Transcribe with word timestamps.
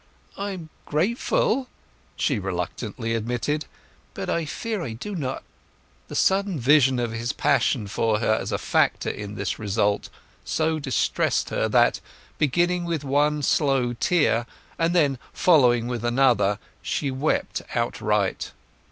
"I'm 0.35 0.69
grateful," 0.87 1.67
she 2.15 2.39
reluctantly 2.39 3.13
admitted. 3.13 3.65
"But 4.15 4.31
I 4.31 4.45
fear 4.45 4.81
I 4.81 4.93
do 4.93 5.13
not—" 5.15 5.43
The 6.07 6.15
sudden 6.15 6.59
vision 6.59 6.97
of 6.97 7.11
his 7.11 7.33
passion 7.33 7.85
for 7.85 8.17
herself 8.17 8.41
as 8.41 8.51
a 8.51 8.57
factor 8.57 9.11
in 9.11 9.35
this 9.35 9.59
result 9.59 10.09
so 10.43 10.79
distressed 10.79 11.51
her 11.51 11.69
that, 11.69 11.99
beginning 12.39 12.85
with 12.85 13.03
one 13.03 13.43
slow 13.43 13.93
tear, 13.93 14.47
and 14.79 14.95
then 14.95 15.19
following 15.33 15.85
with 15.85 16.03
another, 16.03 16.57
she 16.81 17.11
wept 17.11 17.61
outright. 17.75 18.53